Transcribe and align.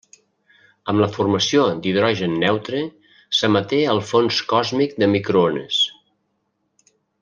Amb 0.93 1.03
la 1.03 1.09
formació 1.17 1.65
d'hidrogen 1.83 2.33
neutre, 2.45 2.81
s'emeté 3.41 3.83
el 3.95 4.05
fons 4.15 4.43
còsmic 4.55 5.01
de 5.05 5.15
microones. 5.17 5.87